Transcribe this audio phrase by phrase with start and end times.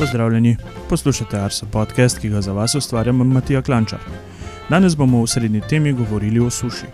[0.00, 0.56] Pozdravljeni,
[0.88, 3.98] poslušate Arso podcast, ki ga za vas ustvarjam Matija Klančar.
[4.70, 6.86] Danes bomo v srednji temi govorili o suši.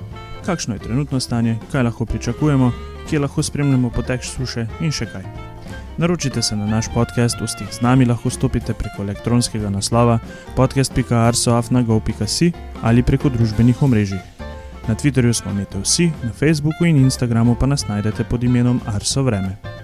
[0.47, 2.73] Kakšno je trenutno stanje, kaj lahko pričakujemo,
[3.11, 5.23] kje lahko spremljamo potek suše in še kaj.
[5.97, 10.19] Naročite se na naš podcast, v stik z nami lahko stopite preko elektronskega naslova
[10.57, 12.53] podcast.arsoafnago.si
[12.83, 14.19] ali preko družbenih omrežij.
[14.89, 19.23] Na Twitterju smo imeli vsi, na Facebooku in Instagramu pa nas najdete pod imenom Arso
[19.23, 19.76] Vreme.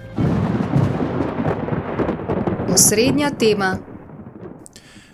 [2.73, 3.77] Osrednja tema.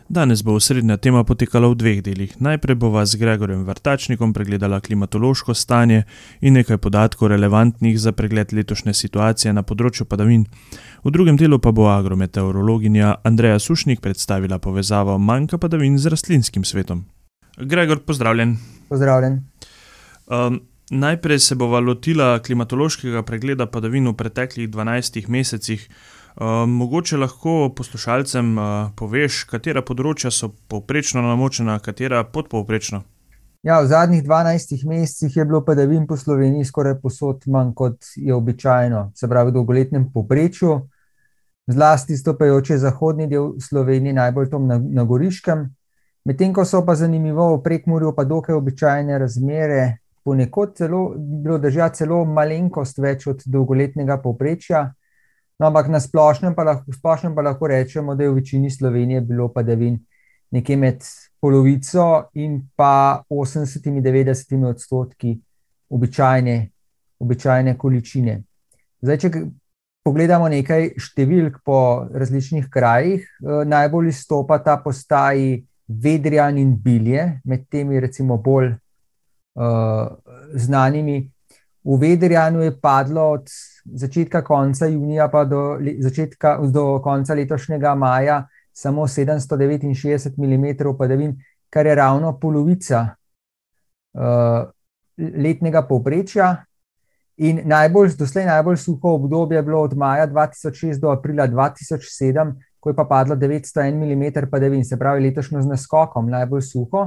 [0.10, 2.36] Danes bo osrednja tema potekala v dveh delih.
[2.40, 6.04] Najprej bo vas z Gregorjem Vrtačnikom pregledala klimatološko stanje
[6.40, 10.46] in nekaj podatkov relevantnih za pregled letošnje situacije na področju padavin.
[11.04, 17.04] V drugem delu pa bo agrometeorologinja Andreja Sušnik predstavila povezavo manjka padavin z rastlinskim svetom.
[17.58, 18.56] Gregor, pozdravljen.
[18.88, 19.36] Pozdravljen.
[20.32, 25.90] Um, najprej se bova lotila klimatološkega pregleda padavin v preteklih 12 mesecih.
[26.36, 33.02] Uh, mogoče lahko poslušalcem uh, poveš, katera področja so povprečno namočena, katera podpovprečno.
[33.64, 38.34] Ja, v zadnjih 12 mesecih je bilo padavin po Sloveniji skoraj posod manj kot je
[38.34, 40.78] običajno, se pravi v dolgoletnem povprečju.
[41.68, 45.68] Zlasti stopajoče zahodni del Slovenije, najbolj tam na, na Goriškem,
[46.26, 51.98] medtem ko so pa zanimivo v prekmurju pa dokaj običajne razmere, ponekod celo, bilo držati
[51.98, 54.86] celo malenkost več od dolgoletnega povprečja.
[55.60, 59.22] No, ampak na splošnem pa, lahko, splošnem pa lahko rečemo, da je v večini Slovenije
[59.22, 60.00] bilo padavin
[60.52, 61.04] nekje med
[61.42, 65.36] polovico in pa 80-90 odstotki
[65.90, 66.70] običajne,
[67.20, 68.42] običajne količine.
[69.02, 69.30] Zdaj, če
[70.04, 77.66] pogledamo nekaj številk po različnih krajih, eh, najbolj izstopa ta postaji Vedrjan in Bilje, med
[77.68, 78.76] temi recimo bolj
[79.58, 80.08] uh,
[80.54, 81.32] znanimi.
[81.84, 83.50] V Vedrjanu je padlo od
[83.94, 91.36] začetka konca junija pa do, začetka, do konca letošnjega maja samo 769 mm padavin,
[91.70, 93.08] kar je ravno polovica
[94.14, 94.70] uh,
[95.18, 96.56] letnega povprečja.
[97.40, 102.90] In najbolj, doslej najbolj suho obdobje je bilo od maja 2006 do aprila 2007, ko
[102.90, 107.02] je pa padlo 901 mm padavin, se pravi letošnjo z naskokom najbolj suho.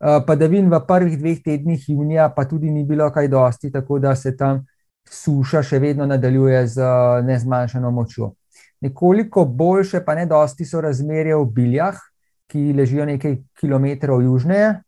[0.00, 4.14] Uh, padavin v prvih dveh tednih junija pa tudi ni bilo kaj dosti, tako da
[4.16, 4.64] se tam
[5.08, 6.90] suša še vedno nadaljuje z
[7.26, 8.32] nezmanjšano močjo.
[8.80, 11.98] Nekoliko boljše, pa ne dosti, so razmerje v Biljah,
[12.50, 14.80] ki ležijo nekaj kilometrov južneje.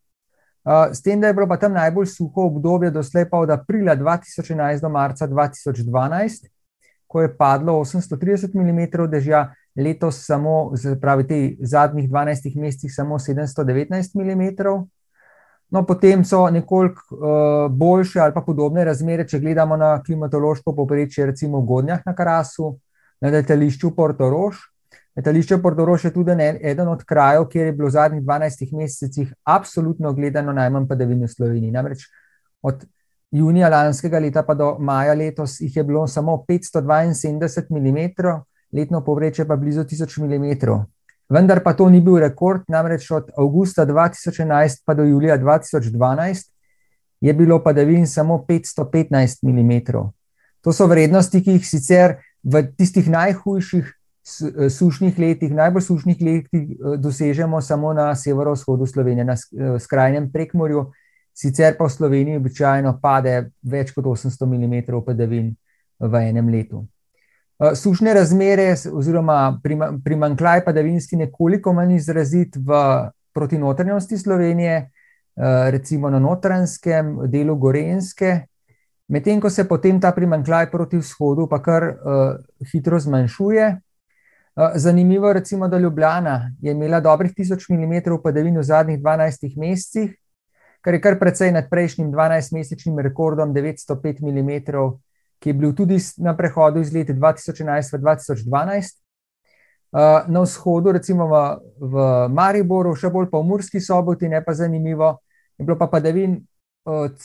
[0.92, 4.80] S tem, da je bilo pa tam najbolj suho obdobje, doslej pa od aprila 2011
[4.80, 6.48] do marca 2012,
[7.06, 14.14] ko je padlo 830 mm dežja, letos samo, pravi, te zadnjih 12 mesecih samo 719
[14.14, 14.46] mm.
[15.72, 21.26] No, potem so nekoliko uh, boljše ali pa podobne razmere, če gledamo na klimatološko poprečje,
[21.30, 22.74] recimo v Godnjah na Karasu,
[23.20, 24.60] na letališču Portorož.
[25.16, 29.32] Letališče Portorož je tudi ne, eden od krajev, kjer je bilo v zadnjih 12 mesecih
[29.48, 31.72] absolutno gledano najmanj padavin v Sloveniji.
[31.72, 32.04] Namreč
[32.62, 32.84] od
[33.32, 38.40] junija lanskega leta pa do maja letos jih je bilo samo 572 mm,
[38.76, 40.82] letno povprečje pa blizu 1000 mm.
[41.30, 46.50] Vendar pa to ni bil rekord, namreč od avgusta 2011 pa do julija 2012
[47.20, 49.96] je bilo padavin samo 515 mm.
[50.60, 53.92] To so vrednosti, ki jih sicer v tistih najhujših
[54.70, 60.92] sušnih letih, najbolj sušnih letih, eh, dosežemo samo na severovzhodu Slovenije, na eh, skrajnem prekmorju,
[61.34, 65.56] sicer pa v Sloveniji običajno pade več kot 800 mm padavin
[65.98, 66.86] v enem letu.
[67.62, 69.60] Eh, sušne razmere, oziroma
[70.04, 72.78] primankljaj padavinski, nekoliko manj izrazit v
[73.34, 78.40] proti notranjosti Slovenije, eh, recimo na notranskem delu Gorenske,
[79.08, 82.36] medtem ko se potem ta primankljaj proti vzhodu pa kar uh,
[82.72, 83.80] hitro zmanjšuje.
[84.74, 90.16] Zanimivo je, da Ljubljana je imela dobrih 1000 mm padavin v zadnjih 12 mesecih,
[90.80, 94.50] kar je kar precej nad prejšnjim 12-mesečnim rekordom 905 mm
[95.42, 99.00] ki je bil tudi na prehodu iz leta 2011 v 2012.
[99.92, 101.40] Uh, na vzhodu, recimo v,
[101.82, 105.18] v Mariboru, še bolj pa v Murski soboti, ne pa zanimivo,
[105.58, 106.38] je bilo pa padavin
[106.84, 107.18] od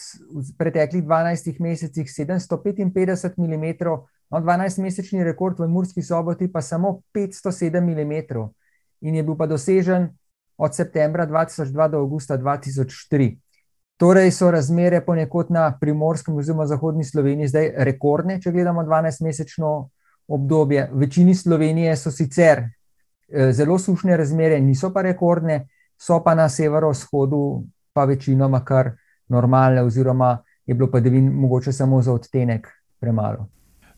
[0.57, 3.65] preteklih 12 mesecih 755 mm,
[4.29, 8.13] no 12-mesečni rekord v Murski soboti pa samo 507 mm
[9.01, 10.09] in je bil pa dosežen
[10.57, 13.37] od septembra 2002 do avgusta 2003.
[13.97, 19.71] Torej so razmere ponekod na primorskem oziroma zahodni Sloveniji zdaj rekordne, če gledamo 12-mesečno
[20.27, 20.89] obdobje.
[20.91, 25.65] V večini Slovenije so sicer eh, zelo sušne razmere, niso pa rekordne,
[25.97, 27.63] so pa na severovzhodu
[27.93, 28.91] pa večinoma kar
[29.27, 32.67] normalne, oziroma je bilo padavin mogoče samo za odtenek
[32.99, 33.47] premalo.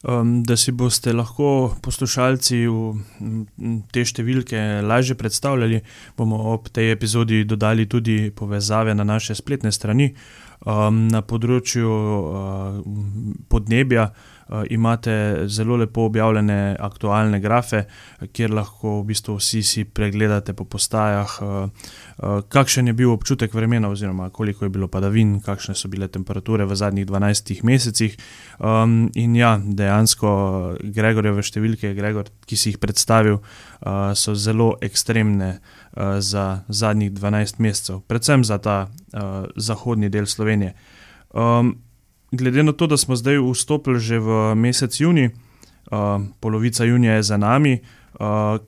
[0.03, 5.81] Um, da si boste lahko poslušalci v te številke lažje predstavljali,
[6.15, 10.13] bomo ob tej epizodi dodali tudi povezave na naše spletne strani.
[10.63, 12.79] Um, na področju uh,
[13.51, 14.09] podnebja
[14.69, 17.83] imate zelo lepo objavljene aktualne grafe,
[18.33, 21.49] kjer lahko v bistvu vsi si pregledate po postajah, uh,
[22.17, 26.65] uh, kakšen je bil občutek vremena, oziroma koliko je bilo padavin, kakšne so bile temperature
[26.65, 28.17] v zadnjih 12 mesecih.
[28.59, 30.31] Um, in ja, dejansko
[30.83, 35.59] Gregorjeve številke, Gregor, ki si jih predstavil, uh, so zelo ekstremne.
[35.99, 40.75] Za zadnjih 12 mesecev, predvsem za ta uh, zahodni del Slovenije.
[41.33, 41.73] Um,
[42.31, 47.23] glede na to, da smo zdaj vstopili že v mesec juni, uh, polovica junija je
[47.23, 48.19] za nami, uh,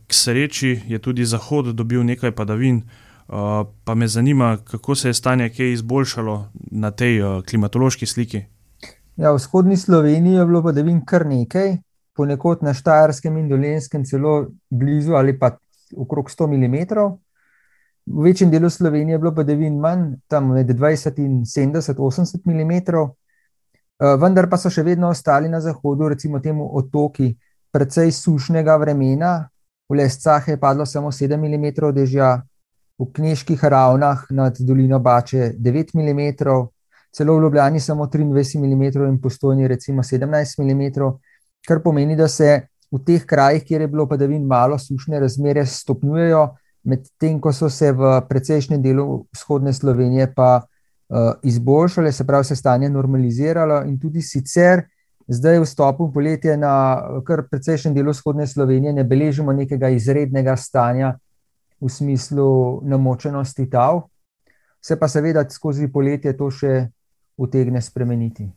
[0.07, 2.81] k sreči je tudi zahod dobil nekaj padavin,
[3.27, 8.45] uh, pa me zanima, kako se je stanje kaj izboljšalo na tej uh, klimatološki sliki.
[9.15, 11.77] Ja, v vzhodni Sloveniji je bilo padavin kar nekaj,
[12.15, 15.57] ponekod na Štajerskem in Dolenskem celo blizu ali pa
[15.97, 16.77] okrog 100 mm.
[18.05, 22.73] V večjem delu Slovenije je bilo padavin manj, tam med 20 in 70, 80 mm.
[24.01, 27.35] Eh, vendar pa so še vedno ostali na zahodu, recimo temu otoki,
[27.69, 29.49] precej sušnega vremena.
[29.85, 32.41] V Lescah je padlo samo 7 mm dežja,
[32.97, 36.21] v Kneških ravnah nad dolino Bače 9 mm,
[37.13, 41.11] celo v Ljubljani samo 23 mm in postojni recimo 17 mm,
[41.67, 42.61] kar pomeni, da se
[42.91, 46.47] v teh krajih, kjer je bilo padavin malo, sušne razmere stopnjujejo,
[46.83, 50.61] medtem ko so se v precejšnjem delu vzhodne Slovenije pa
[51.43, 54.83] izboljšale, se pravi, se stanje normaliziralo in tudi sicer.
[55.27, 56.73] Zdaj, v stopu poletja na
[57.25, 61.13] kar precejšnjem delu vzhodne Slovenije, ne beležimo nekega izrednega stanja
[61.81, 64.01] v smislu namočenosti tav,
[64.81, 66.89] se pa seveda skozi poletje to še
[67.37, 68.49] utegne spremeniti.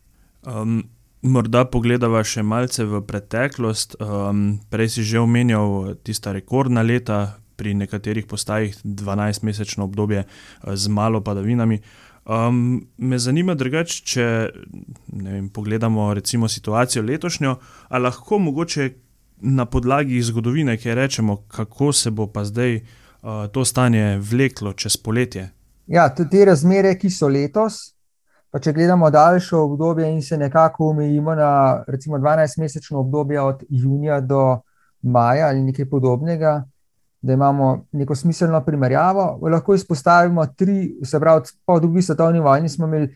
[0.45, 0.83] Um,
[1.21, 3.95] morda pogledava še malce v preteklost.
[4.01, 10.25] Um, prej si že omenjal tista rekordna leta, pri nekaterih postajih 12-mesečno obdobje
[10.67, 11.79] z malo padavinami.
[12.25, 14.49] Um, me zanima drugače, če
[15.13, 17.55] vem, pogledamo recimo situacijo letošnjo,
[17.87, 18.89] ali lahko mogoče
[19.37, 24.97] na podlagi zgodovine, ki rečemo, kako se bo pa zdaj uh, to stanje vleklo čez
[24.97, 25.49] poletje.
[25.87, 27.93] Ja, te razmere, ki so letos,
[28.49, 34.21] pa če gledamo daljše obdobje in se nekako omejimo na recimo 12-mesečno obdobje od junija
[34.21, 34.61] do
[35.01, 36.63] maja ali nekaj podobnega
[37.25, 39.39] da imamo neko smiselno primerjavo.
[39.41, 43.15] Lahko izpostavimo tri, se pravi, po drugi svetovni vojni smo imeli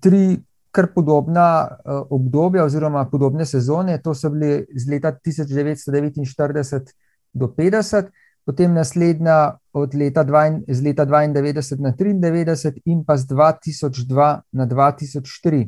[0.00, 0.36] tri
[0.70, 4.02] kar podobna uh, obdobja oziroma podobne sezone.
[4.02, 6.92] To so bili z leta 1949
[7.32, 8.10] do 50,
[8.44, 14.66] potem naslednja od leta, dva, z leta 92 na 93 in pa z 2002 na
[14.66, 15.64] 2003.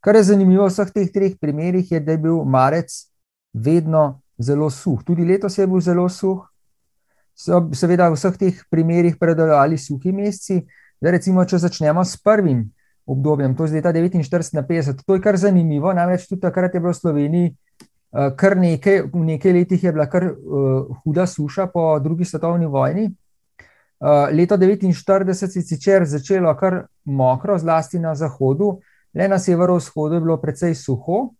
[0.00, 2.92] Kar je zanimivo v vseh teh treh primerih, je, da je bil marec
[3.54, 5.00] vedno zelo suh.
[5.04, 6.44] Tudi letos je bil zelo suh,
[7.38, 10.64] so seveda v vseh teh primerih predolali suhi meseci.
[10.98, 12.64] Da recimo, če začnemo s prvim
[13.06, 16.80] obdobjem, to je leta 49 na 50, to je kar zanimivo, namreč tudi takrat je
[16.82, 21.68] bilo v Sloveniji uh, kar nekaj, v nekaj letih je bila kar uh, huda suša
[21.72, 23.08] po drugi svetovni vojni.
[23.98, 28.78] Uh, leto 49 se je sicer začelo kar mokro, zlasti na zahodu,
[29.14, 31.30] le na severovzhodu je bilo precej suho,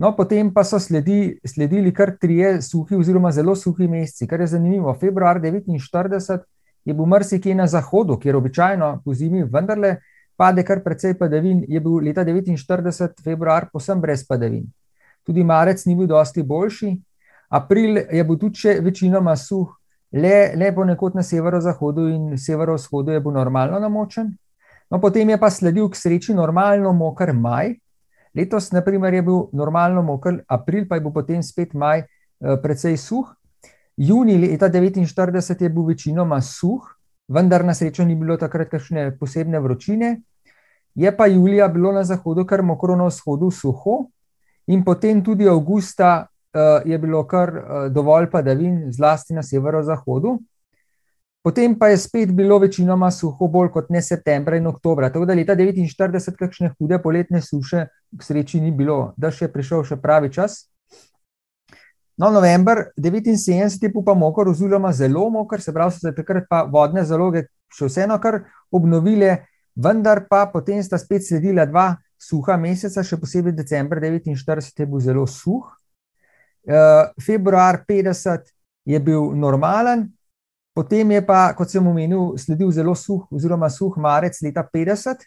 [0.00, 4.26] No, potem pa so sledi, sledili kar trije suhi, oziroma zelo suhi meseci.
[4.26, 6.38] Kar je zanimivo, februar 49
[6.84, 9.98] je bil marsikje na zahodu, kjer običajno po zimi vendarle
[10.40, 14.64] pade kar precej padavin, je bil leta 49 februar posem brez padavin.
[15.26, 16.94] Tudi marec ni bil dosti boljši,
[17.50, 19.68] april je bil tudi še večinoma suh,
[20.16, 24.32] le, le ponekod na severozahodu in severovzhodu je bil normalno namočen.
[24.90, 27.76] No, potem je pa sledil k sreči normalno moker maj,
[28.34, 32.56] Letos, na primer, je bil normalno moker, april pa je bil potem spet maj eh,
[32.62, 33.26] precej suh.
[33.96, 36.86] Juni leta 1949 je bil večinoma suh,
[37.28, 40.20] vendar na srečo ni bilo takrat kakšne posebne vročine.
[40.94, 44.10] Je pa julija bilo na zahodu kar mokro, na vzhodu suho,
[44.66, 50.38] in potem tudi avgusta uh, je bilo kar uh, dovolj padavin, zlasti na severozahodu.
[51.42, 55.08] Potem pa je spet bilo večinoma suho, bolj kot ne septembra in oktobra.
[55.12, 57.86] Tako da leta 1949, kakšne hude poletne suše,
[58.18, 60.66] k sreči ni bilo, da še je prišel še pravi čas.
[62.20, 66.66] No, november 1979 je pa mokor, oziroma zelo mokor, se pravi, so se takrat pa
[66.68, 73.00] vodne zaloge še vseeno kar obnovile, vendar pa potem sta spet sledila dva suha meseca,
[73.00, 75.72] še posebej decembr 1949 je bil zelo suh.
[76.68, 78.52] Uh, februar 50
[78.84, 80.10] je bil normalen,
[80.80, 85.26] Potem je pa, kot sem omenil, sledil zelo suh, oziroma suh marec leta 50.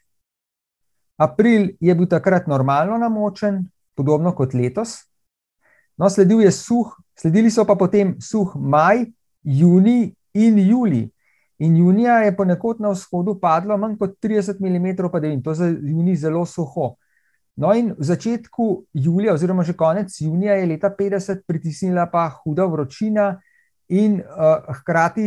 [1.21, 3.59] April je bil takrat normalno namočen,
[3.93, 5.03] podobno kot letos.
[5.93, 9.05] No, sledil je suh, sledili so pa potem suh maj,
[9.45, 11.03] juni in juli.
[11.61, 15.69] In junija je ponekod na vzhodu padlo manj kot 30 mm padavin, to je za
[15.69, 16.95] juni zelo suho.
[17.61, 22.65] No, in v začetku julija, oziroma že konec junija, je leta 50 pritisnila pa huda
[22.65, 23.35] vročina,
[23.89, 25.25] in uh, hkrati,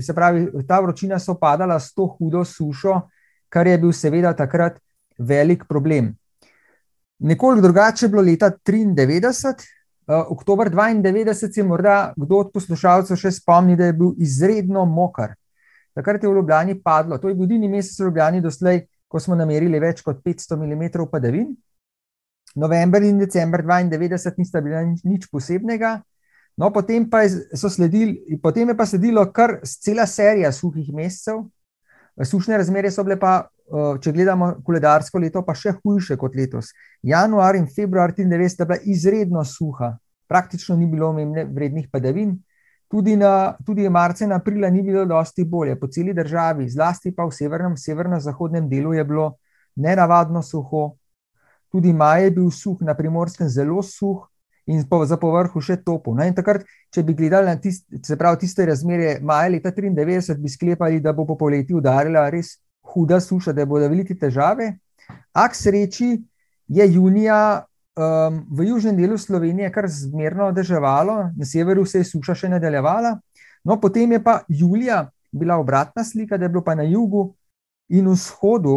[0.00, 3.00] se pravi, ta vročina so padala s to hudo sušo,
[3.48, 4.78] kar je bil seveda takrat
[5.18, 6.14] velik problem.
[7.18, 9.72] Nekoliko drugače je bilo leta 1993.
[10.06, 15.34] Uh, oktober 92 se morda kdo od poslušalcev še spomni, da je bil izredno mokar.
[15.96, 19.34] Takrat je v Ljubljani padlo, to je bil edini mesec v Ljubljani doslej, ko smo
[19.34, 21.54] namerili več kot 500 mm padavin.
[22.56, 26.00] November in december 92 nista bila nič posebnega.
[26.56, 31.44] No, potem pa je, sledili, potem je pa sledilo kar cela serija suhih mesecev.
[32.24, 33.42] Sušne razmere so bile pa
[34.00, 36.70] če gledamo koledarsko leto, pa še hujše kot letos.
[37.02, 39.96] Januar in februar 1993 sta bila izredno suha,
[40.30, 42.36] praktično ni bilo omemne vrednih padavin.
[42.88, 47.26] Tudi, na, tudi marca in aprila ni bilo dosti bolje, po celi državi, zlasti pa
[47.26, 49.32] v severnem, severno-zahodnem delu je bilo
[49.74, 50.92] nenavadno suho.
[51.74, 54.22] Tudi maj je bil suh, na primorskem zelo suh
[54.66, 56.14] in po, za povrhu še topo.
[56.14, 57.86] No, takrat, če bi gledali na tist,
[58.18, 62.56] pravi, tiste razmere maja leta 1993, bi sklepali, da bo po poletju udarila res
[62.86, 64.72] huda suša, da bodo velike težave.
[65.34, 66.10] A k sreči
[66.66, 72.34] je junija um, v južnem delu Slovenije kar zmerno deževalo, na severu se je suša
[72.34, 73.16] še nadaljevala.
[73.66, 77.34] No, potem je pa julija bila obratna slika, da je bilo pa na jugu
[77.88, 78.76] in vzhodu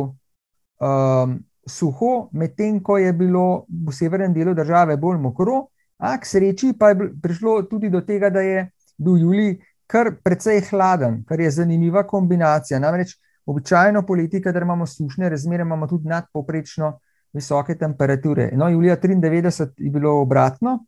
[0.80, 5.68] um, suho, medtem ko je bilo v severnem delu države bolj mokro.
[6.00, 10.62] A k sreči pa je prišlo tudi do tega, da je bil julij kar precej
[10.70, 12.80] hladen, kar je zanimiva kombinacija.
[12.80, 13.18] Namreč
[13.50, 17.00] Običajno poleti, kadar imamo sušne razmere, imamo tudi nadpoprečno
[17.34, 18.52] visoke temperature.
[18.54, 20.86] No, julija 93 je bilo obratno,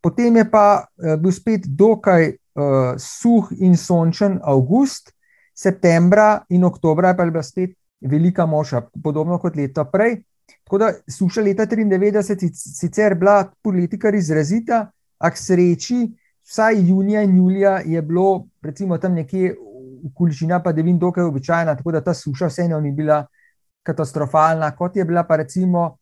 [0.00, 2.34] potem je pa uh, bil spet dokaj uh,
[2.98, 5.14] suh in sončen avgust,
[5.54, 10.20] septembra in oktobra pa je bila spet velika moša, podobno kot leto prej.
[10.64, 16.08] Tako da suša leta 93 sicer bila politika izrazita, a k sreči,
[16.48, 19.56] vsaj junija in julija je bilo, recimo tam nekje
[20.14, 23.26] količina padavin dokaj običajna, tako da ta suša vseeno ni bila
[23.82, 25.96] katastrofalna, kot je bila pa recimo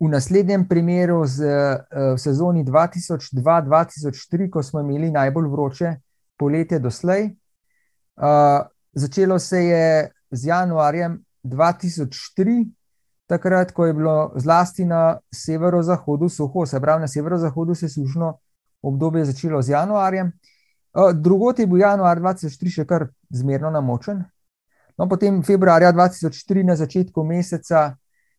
[0.00, 5.94] v naslednjem primeru z, uh, v sezoni 2002-2003, ko smo imeli najbolj vroče
[6.38, 7.24] poletje doslej.
[8.16, 12.66] Uh, začelo se je z januarjem 2003,
[13.28, 18.38] takrat, ko je bilo zlasti na severozahodu suho, se pravi, na severozahodu se je sušno
[18.82, 20.32] obdobje začelo z januarjem.
[21.14, 24.24] Drugot je bil januar 2003 še kar zmerno namočen.
[24.98, 27.92] No, potem februarja 2004 na začetku meseca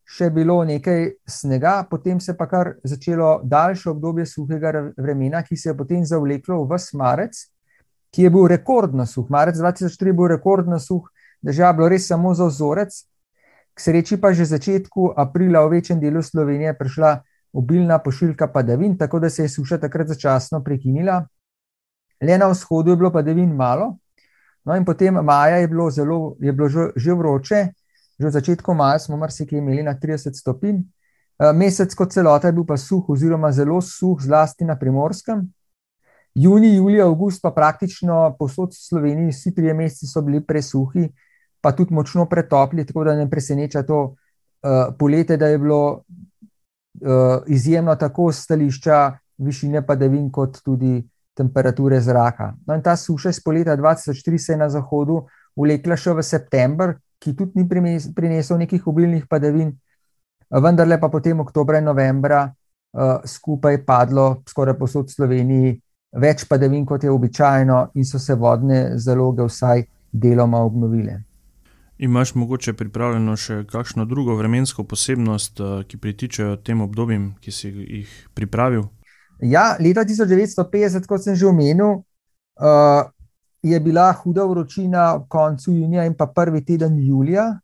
[0.09, 5.69] še bilo nekaj snega, potem se pa kar začelo daljše obdobje suhega vremena, ki se
[5.69, 7.37] je potem zavleklo v Smarec,
[8.09, 9.29] ki je bil rekordno suh.
[9.29, 11.05] Marec 2004 je bil rekordno suh,
[11.45, 13.03] država je bilo res samo za ozorec.
[13.79, 17.23] K sreči pa že začetku aprila v večjem delu Slovenije prišla
[17.55, 21.23] obilna pošiljka padavin, tako da se je suša takrat začasno prekinila
[22.21, 23.97] le na vzhodu je bilo padavin malo.
[24.65, 27.59] No, in potem maja je bilo, zelo, je bilo že, že vroče,
[28.19, 30.83] že v začetku maja smo marsikaj imeli na 30 stopinj.
[31.39, 35.47] Eh, mesec kot celota je bil pa suh, oziroma zelo suh, zlasti na primorskem.
[36.35, 41.07] Juni, julij, avgust pa praktično posod v Sloveniji, vsi trije meseci so bili presuhi,
[41.61, 47.43] pa tudi močno pretopli, tako da ne preseneča to uh, poletje, da je bilo uh,
[47.47, 51.01] izjemno tako stališča višine padavin, kot tudi
[51.35, 52.53] temperature zraka.
[52.67, 55.21] No, in ta suša iz poletja 2003 se je na zahodu
[55.55, 57.67] vlekla še v september, ki tudi ni
[58.15, 59.71] prinesel nekih obilnih padavin,
[60.49, 65.77] vendar pa potem oktobra in novembra uh, skupaj padlo skoraj posod Sloveniji
[66.11, 71.19] več padavin, kot je običajno, in so se vodne zaloge vsaj deloma obnovile.
[71.99, 77.67] Imaš mogoče pripravljeno še kakšno drugo vremensko posebnost, eh, ki pritičajo tem obdobjem, ki si
[77.69, 78.85] jih pripravil?
[79.43, 81.99] Ja, leta 1950, kot sem že omenil,
[82.59, 83.03] uh,
[83.63, 87.59] je bila huda vročina ob koncu junija in pa prvi teden julija.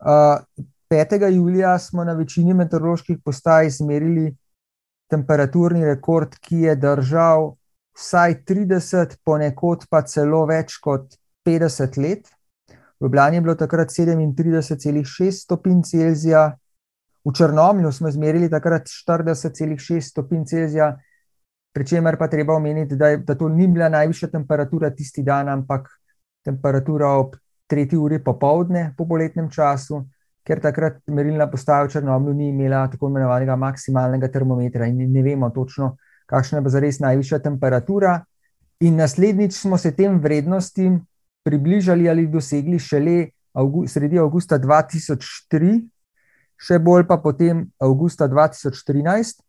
[0.00, 1.28] Uh, 5.
[1.34, 4.36] julija smo na večini meteoroloških postaj izmerili
[5.10, 7.54] temperaturni rekord, ki je držal
[7.96, 12.28] vsaj 30, ponekod pa celo več kot 50 let.
[13.00, 16.56] V Ljubljani je bilo takrat 37,6 stopinj Celzija,
[17.28, 20.96] V Črnomlju smo izmerili takrat 40,6 stopinj Celzija,
[21.74, 25.48] pri čemer pa treba omeniti, da, je, da to ni bila najvišja temperatura tisti dan,
[25.48, 25.88] ampak
[26.44, 27.34] temperatura ob
[27.70, 27.96] 3.
[27.96, 30.06] uri popovdne po poletnem času,
[30.44, 35.50] ker takrat merilna postaja v Črnomlju ni imela tako imenovanega maksimalnega termometra in ne vemo
[35.50, 38.22] točno, kakšna bo zares najvišja temperatura.
[38.80, 41.02] In naslednjič smo se tem vrednostim
[41.48, 43.30] približali ali dosegli šele
[43.88, 45.78] sredi avgusta 2003,
[46.58, 49.40] še bolj pa potem avgusta 2013.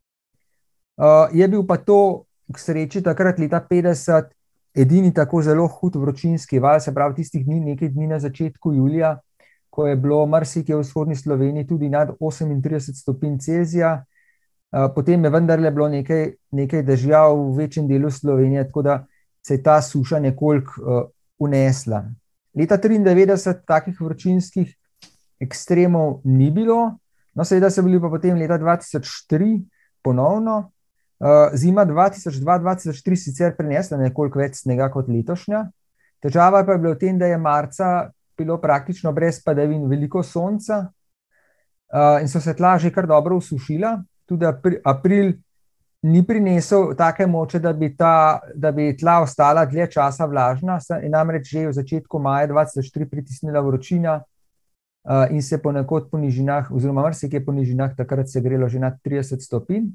[1.00, 4.32] Uh, je bil pa to, k sreči, takrat leta 50,
[4.76, 9.18] edini tako zelo hud vročinski val, se pravi, tistih dni, nekaj dni na začetku julija,
[9.70, 14.00] ko je bilo marsikje v vzhodni Sloveniji tudi nad 38 stopinj Celzija.
[14.96, 18.98] Potem je vendarle bilo nekaj, nekaj dežja v večjem delu Slovenije, tako da
[19.46, 21.08] se je ta suša nekoliko uh,
[21.40, 22.04] unesla.
[22.56, 24.74] Leta 1993 takih vročinskih
[25.40, 27.00] ekstremov ni bilo,
[27.34, 29.56] no, seveda so bili pa potem leta 2003
[30.04, 30.72] ponovno.
[31.20, 35.66] Uh, zima 2002-2003 sicer prinesla nekoliko več snega kot letošnja.
[36.24, 37.90] Težava pa je bila v tem, da je marca
[38.40, 40.80] bilo praktično brez padavin, veliko sonca
[41.92, 43.98] uh, in so se tla že kar dobro usušila.
[44.28, 45.34] Tudi april, april
[46.02, 50.80] ni prinesel take moče, da bi, ta, da bi tla ostala dlje časa vlažna.
[51.04, 56.72] In namreč že v začetku maja 2003 pritisnila vročina uh, in se ponekod po nižinah,
[56.72, 59.92] oziroma marsikaj po nižinah, takrat se grelo že nad 30 stopinj.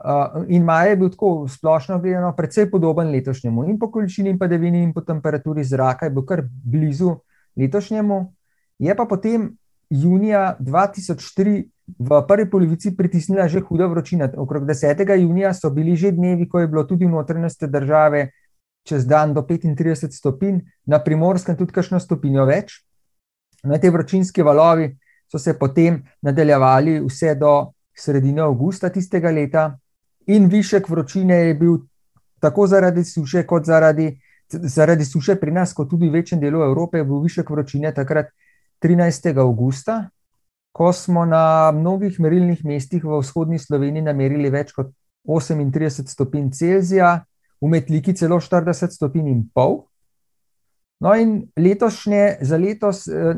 [0.00, 4.82] Uh, in maj je bil tako splošno gledano precej podoben letošnjemu, in po količini padavini,
[4.82, 7.18] in po temperaturi zraka je bil kar blizu
[7.56, 8.32] letošnjemu.
[8.78, 9.50] Je pa potem
[9.90, 11.68] junija 2003
[11.98, 14.30] v prvi polovici pritisnila že huda vročina.
[14.36, 15.20] Okrog 10.
[15.20, 18.30] junija so bili že dnevi, ko je bilo tudi v notranjosti države
[18.84, 22.80] čez dan do 35 stopinj, na primorskem tudi kakšno stopinjo več.
[23.62, 24.96] Na te vročinske valovi
[25.28, 29.76] so se potem nadaljevali vse do sredine avgusta tistega leta,
[30.26, 31.78] in višek vročine je bil
[32.40, 34.14] tako zaradi suše, kot zaradi,
[34.48, 38.32] zaradi suše pri nas, kot tudi v večjem delu Evrope, je bil višek vročine takrat
[38.82, 39.36] 13.
[39.38, 40.08] augusta,
[40.72, 44.92] ko smo na mnogih merilnih mestih v vzhodni Sloveniji namerili več kot
[45.26, 47.24] 38 stopinj Celzija,
[47.60, 49.84] v Metliki celo 40 stopinj in pol.
[51.00, 53.34] No, in letošnje, za letos eh,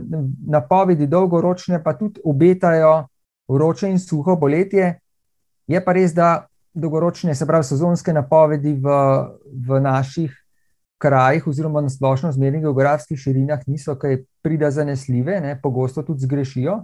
[0.51, 3.07] napovedi dolgoročne pa tudi obetajo
[3.49, 4.99] vroče in suho poletje.
[5.67, 8.97] Je pa res, da dolgoročne, se pravi, sezonske napovedi v,
[9.67, 10.33] v naših
[11.03, 16.81] krajih, oziroma na splošno zmernih geografskih širinah, niso kaj prida zanesljive, ne, pogosto tudi zgrešijo.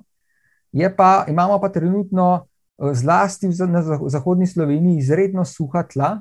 [0.96, 2.46] Pa, imamo pa trenutno,
[2.78, 6.18] eh, zlasti na zahodni Sloveniji, izredno suha tla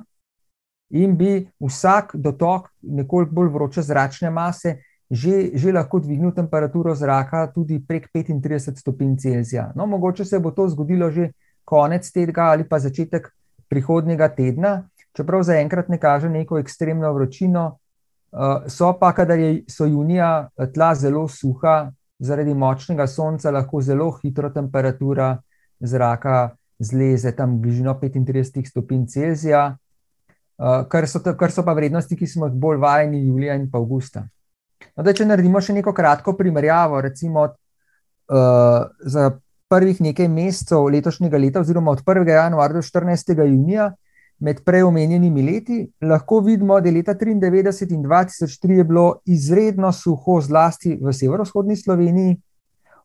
[0.90, 4.78] in bi vsak dotok nekoliko bolj vroče zračne mase
[5.10, 9.72] že, že lahko dvignil temperaturo zraka tudi prek 35 stopinj Celzija.
[9.74, 11.32] No, mogoče se bo to zgodilo že
[11.64, 13.28] konec tega ali pa začetek
[13.68, 17.78] prihodnjega tedna, čeprav zaenkrat ne kaže neko ekstremno vročino.
[18.32, 24.50] Eh, so pa, kadar so junija tla zelo suha, zaradi močnega sonca, lahko zelo hitro
[24.50, 25.36] temperatura
[25.80, 29.76] zraka zleze tam v bližino 35 stopinj Celzija,
[30.58, 33.78] eh, kar so, kar so pa vrednosti, ki smo jih bolj vajeni julija in pa
[33.78, 34.26] avgusta.
[34.96, 39.24] No, da, če naredimo še neko kratko primerjavo, recimo uh, za
[39.70, 42.28] prvih nekaj mesecev letošnjega leta, oziroma od 1.
[42.30, 43.34] januarja do 14.
[43.42, 43.92] junija,
[44.40, 50.40] med prej omenjenimi leti, lahko vidimo, da je leta 1993 in 2003 bilo izredno suho,
[50.40, 52.36] zlasti v severovzhodni Sloveniji,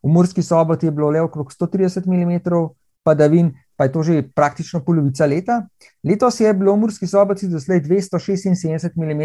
[0.04, 2.40] v Murski soboti je bilo le okrog 130 mm
[3.04, 5.68] padavin, pa je to že praktično polovica leta.
[6.04, 9.24] Letos je bilo v Murski soboti doslej 276 mm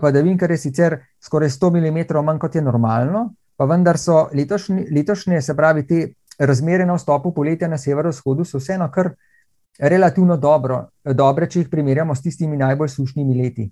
[0.00, 3.34] padavin, kar je sicer skoraj 100 mm manj kot je normalno.
[3.56, 8.58] Pa vendar so letošnje, letošnje se pravi, te razmere na vstopu poletja na severovzhodu so
[8.58, 9.14] vseeno kar
[9.78, 13.66] relativno dobro, dobre, če jih primerjamo s tistimi najbolj sušnimi leti.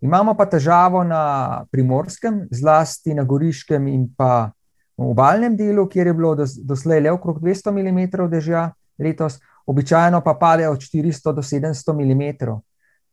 [0.00, 4.50] Imamo pa težavo na primorskem, zlasti na goriškem in pa
[4.96, 10.34] v obalnem delu, kjer je bilo doslej le okrog 200 mm dežja letos, običajno pa
[10.34, 12.56] pade od 400 do 700 mm.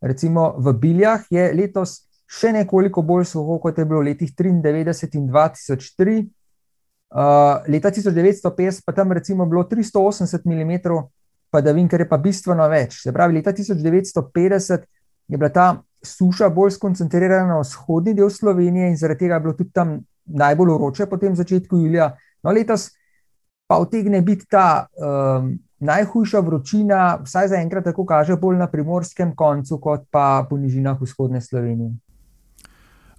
[0.02, 5.20] Recimo v Biljah je letos še nekoliko bolj suho, kot je bilo v letih 1993
[5.20, 6.18] in 2003.
[7.08, 10.74] Uh, leta 1950 pa tam recimo bilo 380 mm
[11.52, 13.02] padavin, kar je pa bistveno več.
[13.04, 14.86] Se pravi, leta 1950
[15.28, 15.68] je bila ta
[16.04, 20.74] suša bolj skoncentrirana na vzhodni del Slovenije in zaradi tega je bilo tudi tam najbolj
[20.74, 22.12] vroče po tem začetku julija.
[22.44, 22.92] No, letos
[23.68, 29.36] pa utegne biti ta um, najhujša vročina, vsaj za enkrat tako kaže, bolj na primorskem
[29.36, 31.92] koncu, kot pa po nižinah vzhodne Slovenije.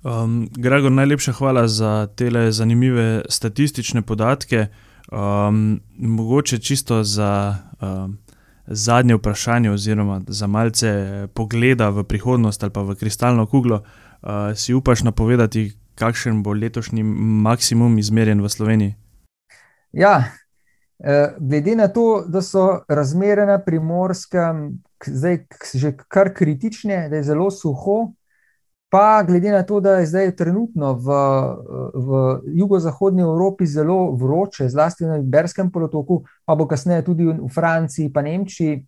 [0.04, 4.66] Um, Gregor, najlepša hvala za te zanimive statistične podatke.
[5.12, 8.18] Um, mogoče čisto za um,
[8.66, 14.74] zadnje vprašanje, oziroma za malce pogleda v prihodnost ali pa v kristalno kuglo, uh, si
[14.74, 18.94] upaš napovedati, kakšen bo letošnji maksimum izmerjen v Sloveniji?
[19.92, 20.24] Ja,
[20.98, 27.22] e, glede na to, da so razmere na primorskem zdaj že kar kritične, da je
[27.22, 28.12] zelo suho.
[28.88, 31.16] Pa glede na to, da je zdaj trenutno v,
[31.94, 38.12] v jugozahodnji Evropi zelo vroče, zlasti na Iberskem polotoku, pa bo kasneje tudi v Franciji,
[38.12, 38.86] pa Nemčiji,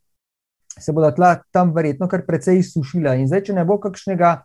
[0.79, 3.15] se bodo tla tam verjetno kar precej izsušila.
[3.21, 4.39] In zdaj, če ne bo kakšnega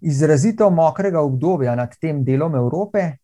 [0.00, 3.18] izrazito mokrega obdobja nad tem delom Evrope,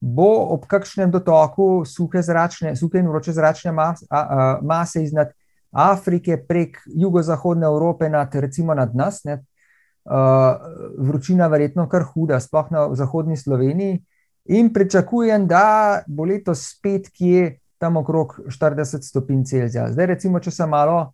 [0.00, 5.32] bo ob kakšnem dotoku suhe, zračne, suhe in vroče zračne mas, a, a, mase iznad
[5.72, 9.24] Afrike prek jugozahodne Evrope nad, recimo nad nas.
[9.24, 9.40] Ne,
[10.98, 14.02] vročina verjetno kar huda, sploh na zahodni Sloveniji.
[14.44, 19.88] In pričakujem, da bo letos spet kje tam okrog 40 stopinj Celzija.
[19.92, 21.12] Zdaj, recimo, če sem malo,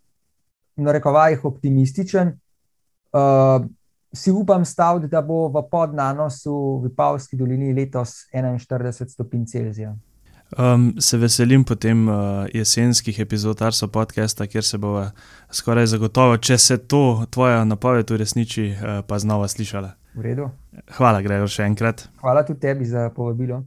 [0.77, 2.33] na rekovajih, optimističen,
[3.13, 3.63] uh,
[4.15, 9.95] si upam staviti, da bo v podnanosu v Pavski dolini letos 41 stopinj Celzija.
[10.59, 12.15] Um, se veselim potem uh,
[12.55, 15.05] jesenskih epizod Arso podcasta, kjer se bo
[15.53, 19.93] skoraj zagotovo, če se to tvoja napoved uresniči, uh, pa znova slišala.
[20.15, 20.49] V redu.
[20.97, 22.09] Hvala, Gregor, še enkrat.
[22.19, 23.63] Hvala tudi tebi za povabilo.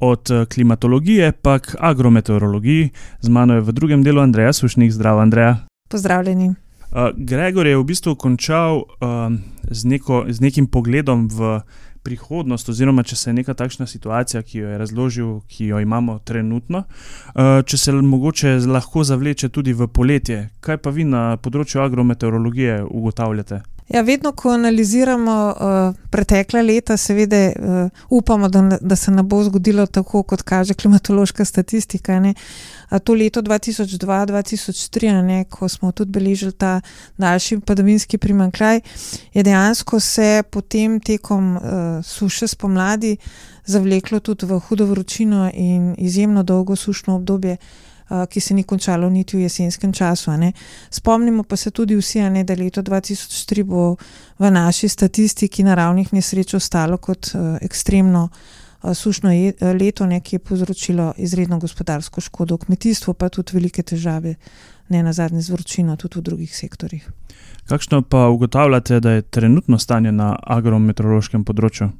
[0.00, 4.92] Od uh, klimatologije pa k agrometeorologiji, z mano je v drugem delu Andreja Sušnik.
[4.92, 5.56] Zdravo, Andreja.
[5.88, 6.52] Pozdravljeni.
[6.90, 9.32] Uh, Gregor je v bistvu končal uh,
[9.70, 11.62] z, neko, z nekim pogledom v
[12.02, 16.18] prihodnost, oziroma če se je neka takšna situacija, ki jo je razložil, ki jo imamo
[16.24, 20.48] trenutno, uh, če se mogoče lahko zavleče tudi v poletje.
[20.60, 23.62] Kaj pa vi na področju agrometeorologije ugotavljate?
[23.90, 25.54] Ja, vedno, ko analiziramo uh,
[26.10, 27.52] pretekla leta, seveda uh,
[28.10, 32.20] upamo, da, da se ne bo zgodilo tako, kot kaže klimatološka statistika.
[32.20, 32.34] Ne?
[33.04, 36.80] To leto 2002-2003, ko smo tudi beležili ta
[37.18, 38.80] daljši padavinski primankljaj,
[39.34, 41.62] je dejansko se potem tekom uh,
[42.04, 43.16] suše spomladi
[43.64, 47.52] zavleklo tudi v hudo vročino in izjemno dolgo sušno obdobje.
[47.52, 47.89] Eh,
[48.30, 50.30] ki se ni končalo niti v jesenskem času.
[50.90, 53.96] Spomnimo pa se tudi vsi, ne, da leto 2003 bo
[54.38, 58.28] v naši statistiki naravnih nesreč ostalo kot ekstremno
[58.94, 63.82] sušno je, leto, ne, ki je povzročilo izredno gospodarsko škodo v kmetijstvu, pa tudi velike
[63.82, 64.34] težave,
[64.90, 67.08] ne na zadnje z vročino, tudi v drugih sektorjih.
[67.70, 71.90] Kakšno pa ugotavljate, da je trenutno stanje na agrometeorološkem področju?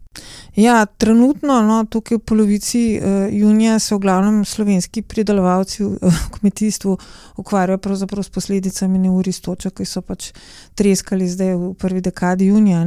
[0.59, 6.25] Ja, trenutno, no, tukaj v polovici uh, junija se v glavnem slovenski pridelovalci v uh,
[6.35, 6.97] kmetijstvu
[7.39, 10.33] ukvarjajo s posledicami neuri stoča, ki so pač
[10.75, 12.83] treskali zdaj v prvi dekadi junija.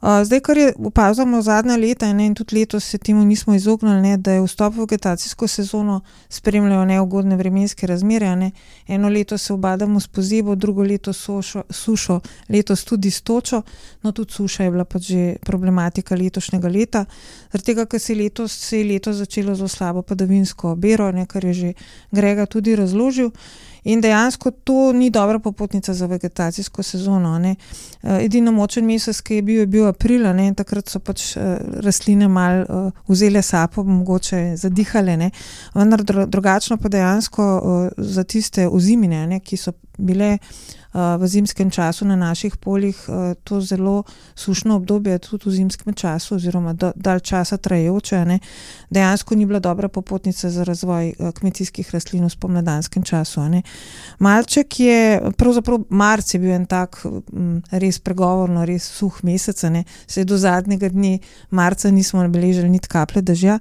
[0.00, 4.00] Uh, zdaj, kar je opazujemo zadnja leta ne, in tudi letos se temu nismo izognili,
[4.00, 8.36] ne, da je vstop v vegetacijsko sezono spremljajo neugodne vremenske razmere.
[8.36, 8.50] Ne.
[8.86, 13.62] Eno leto se obadamo s pozebo, drugo leto sošo, sušo, letos tudi s točo,
[14.02, 17.04] no tudi suša je bila pač že problematika letošnjega leta.
[17.52, 21.44] Zaradi tega, ker se letos, se je letos začelo zelo slabo padavinsko bero, ne, kar
[21.44, 21.72] je že
[22.12, 23.30] Grega tudi razložil.
[23.84, 27.38] In dejansko to ni dobra popotnica za vegetacijsko sezono.
[27.38, 27.56] Eh,
[28.24, 32.28] edino močen mesec, ki je bil, je bil april, ne, takrat so pač uh, rastline
[32.28, 35.30] malo uh, vzele sapo, mogoče zadihale, ne.
[35.74, 40.38] vendar drugačno pa dejansko uh, za tiste ozimine, ne, ki so bile
[40.94, 42.96] v zimskem času na naših poljih
[43.44, 44.02] to zelo
[44.34, 48.38] sušno obdobje, tudi v zimskem času, oziroma dalj časa trajajoče, ne,
[48.90, 53.40] dejansko ni bila dobra popotnica za razvoj kmetijskih rastlin v spomladanskem času.
[53.48, 53.62] Ne.
[54.18, 57.02] Malček je, pravzaprav marc je bil en tak
[57.70, 61.18] res pregovorno, res suh mesec, ne, se do zadnjega dne
[61.50, 63.58] marca nismo beležili niti kaple dežja.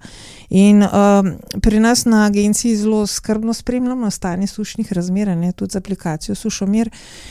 [0.50, 5.84] In um, pri nas na agenciji zelo skrbno spremljamo stanje sušnih razmer, ne, tudi z
[5.84, 6.90] aplikacijo Sušomir.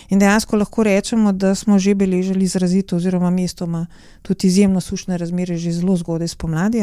[0.08, 3.86] In dejansko lahko rečemo, da smo že beležili izrazito, oziroma mestoma
[4.22, 6.82] tudi izjemno sušne razmere, že zelo zgodaj spomladi.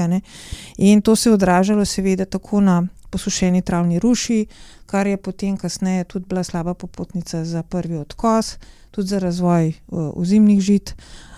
[0.77, 4.45] In to se je odražalo, seveda, tako na posušeni travni ruši,
[4.85, 8.57] kar je potem kasneje tudi bila slaba popotnica za prvi odkos,
[8.91, 10.95] tudi za razvoj ozimnih žit.
[10.97, 11.32] Uh,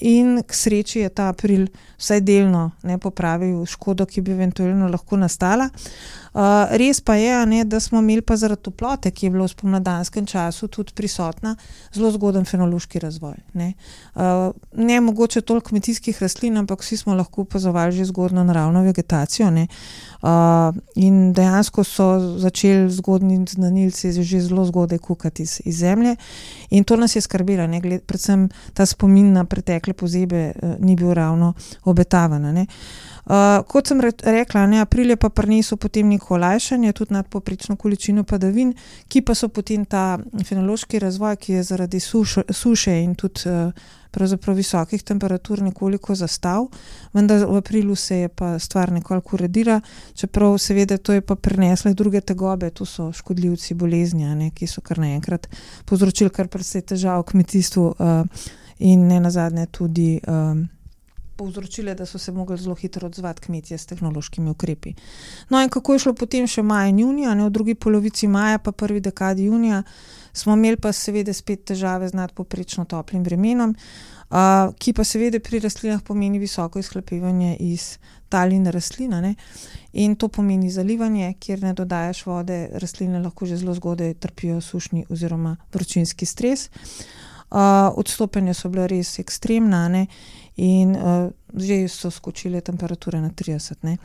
[0.00, 1.66] in k sreči je ta april
[1.98, 5.66] vsaj delno ne, popravil škodo, ki bi eventualno lahko nastala.
[5.66, 9.48] Uh, Uh, res pa je, ne, da smo imeli pa zaradi toplote, ki je bila
[9.48, 11.56] v spomladanskem času tudi prisotna,
[11.90, 13.34] zelo zgoden fenološki razvoj.
[13.58, 13.72] Ne,
[14.14, 19.50] uh, ne mogoče toliko kmetijskih rastlin, ampak vsi smo lahko opazovali že zgodno naravno vegetacijo.
[19.50, 20.09] Ne, uh,
[20.94, 26.16] in dejansko so začeli zgodni znanilci že zelo zgodaj kukati iz, iz zemlje.
[26.70, 27.68] In to nas je skrbelo,
[28.06, 31.54] predvsem ta spomin na pretekle pozebe uh, ni bil ravno
[31.84, 32.44] obetavan.
[32.44, 32.66] Uh,
[33.66, 37.76] kot sem re rekla, ne, april je pa prinesel potem neko olajšanje, tudi nad poprečno
[37.76, 38.72] količino padavin,
[39.08, 44.56] ki pa so potem ta fenološki razvoj, ki je zaradi suš suše in tudi uh,
[44.56, 46.66] visokih temperatur nekoliko zastav,
[47.12, 49.80] vendar v aprilu se je pa stvar nekoliko uredila,
[50.14, 54.80] čeprav seveda to je pa prineslo druge tegobe, to so škodljivci bolezni, ne, ki so
[54.80, 55.46] kar naenkrat
[55.84, 58.26] povzročili kar precej težav v kmetijstvu uh,
[58.78, 60.20] in ne nazadnje tudi.
[60.26, 60.66] Uh,
[61.40, 64.92] povzročile, da so se mogli zelo hitro odzvati kmetje s tehnološkimi ukrepi.
[65.48, 68.58] No, in kako je šlo potem še maja in junija, ne v drugi polovici maja,
[68.60, 69.82] pa prvi dekadi junija,
[70.32, 75.62] smo imeli pa seveda spet težave z nadpoprečno toplim vremenom, uh, ki pa seveda pri
[75.64, 77.94] rastlinah pomeni visoko izhlapevanje iz
[78.28, 79.20] tal in rastlina.
[79.20, 79.34] Ne?
[79.92, 85.06] In to pomeni zalivanje, kjer ne dodajaš vode, rastline lahko že zelo zgodaj trpijo sušni
[85.10, 86.68] oziroma vročinski stres.
[87.50, 89.88] Uh, odstopanja so bile res ekstremna.
[89.90, 90.06] Ne?
[90.56, 93.98] In uh, že so skočile temperature na 30.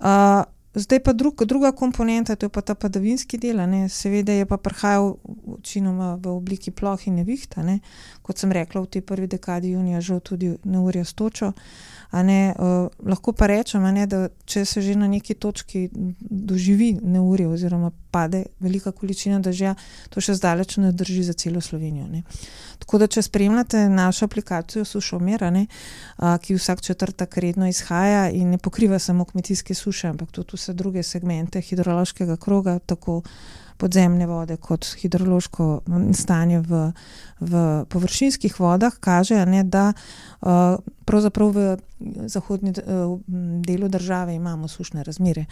[0.00, 3.88] Uh, zdaj pa drug, druga komponenta, to je pa ta padavinski del, ne?
[3.88, 5.16] seveda je pa prihajal
[5.46, 7.80] večinoma v obliki ploh in nevihta, ne?
[8.22, 11.52] kot sem rekla, v tej prvi dekadi junija, žal tudi neurja s točo.
[12.12, 15.86] Ne, uh, lahko pa rečem, ne, da če se že na neki točki
[16.20, 19.72] doživi neurje, oziroma pade velika količina dežja,
[20.12, 22.04] to še zdaleč ne drži za celo Slovenijo.
[22.12, 22.22] Ne.
[22.84, 28.60] Tako da, če spremljate našo aplikacijo Sušomera, uh, ki vsak četrtek redno izhaja in ne
[28.60, 33.22] pokriva samo kmetijske suše, ampak tudi vse druge segmente hidrološkega kroga, tako
[33.82, 35.66] podzemne vode, kot hidrološko
[36.14, 36.82] stanje v,
[37.42, 41.66] v površinskih vodah, kaže, ne, da uh, pravzaprav v
[42.30, 43.18] zahodnem uh,
[43.66, 45.44] delu države imamo sušne razmere.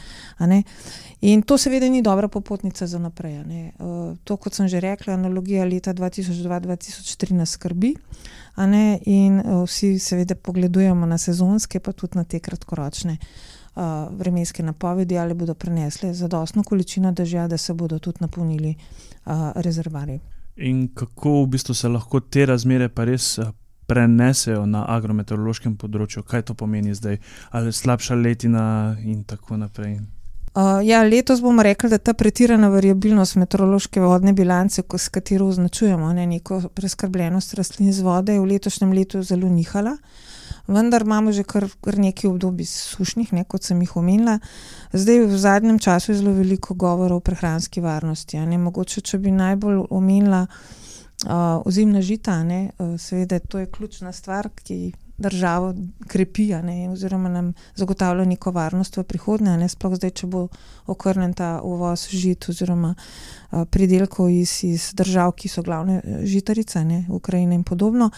[1.20, 3.40] In to seveda ni dobra popotnica za naprej.
[3.40, 7.94] Uh, to, kot sem že rekla, analogija leta 2002-2013 skrbi.
[9.06, 13.49] In vsi seveda pogledujemo na sezonske, pa tudi na te kratkoročne uh,
[14.10, 20.18] vremenske napovedi, ali bodo prenesle zadostno količino dežja, da se bodo tudi napolnili uh, rezervari.
[20.56, 23.38] In kako v bistvu se lahko te razmere pa res
[23.86, 27.18] prenesejo na agrometeorološkem področju, kaj to pomeni zdaj,
[27.50, 30.00] ali slabša letina in tako naprej.
[30.50, 36.12] Uh, ja, letos bomo rekli, da ta pretirana variabilnost meteorološke vodne bilance, s katero označujemo
[36.12, 39.94] ne, neko preskrbljenost rastlin z vode, je v letošnjem letu zelo nihala.
[39.94, 40.30] Uh,
[40.70, 44.38] vendar imamo že kar, kar nekaj obdobij sušnih, ne, kot sem jih omenila.
[44.92, 48.38] Zdaj v zadnjem času je zelo veliko govora o prehranski varnosti.
[48.46, 54.12] Ne, mogoče, če bi najbolj omenila uh, ozimna žita, ne, uh, seveda to je ključna
[54.12, 55.74] stvar, ki državo
[56.08, 60.46] krepi, ne, oziroma nam zagotavlja neko varnost v prihodnje, sploh zdaj, če bo
[60.90, 66.84] okrnen ta uvoz žit oziroma uh, pridelkov iz, iz držav, ki so glavne e, žitarice,
[66.84, 68.10] ne, Ukrajine in podobno.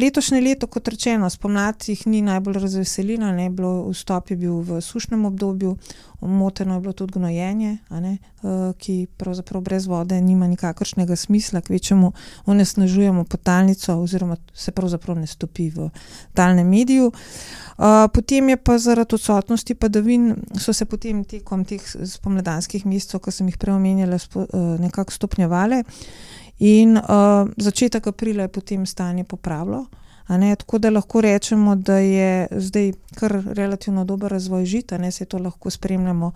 [0.00, 4.80] Letošnje leto, kot rečeno, spomladi jih ni najbolj razveselilo, ne, bilo, vstop je bil v
[4.84, 5.76] sušnem obdobju,
[6.20, 8.18] omoteno je bilo tudi gnojenje, ne,
[8.78, 12.12] ki pravzaprav brez vode nima nikakršnega smisla, kvečemu
[12.46, 15.88] onesnažujemo potalnico oziroma se pravzaprav ne stopi v
[16.34, 17.12] talnem mediju.
[18.12, 23.48] Potem je pa zaradi odsotnosti padavin, so se potem tekom teh spomladanskih mesecev, ki sem
[23.50, 25.82] jih preomenjala, spo, uh, nekako stopnjevale.
[26.62, 29.86] In uh, začetek aprila je potem stanje popravilo.
[30.28, 35.38] Tako da lahko rečemo, da je zdaj kar relativno dober razvoj žita, ne se to
[35.38, 36.32] lahko spremljamo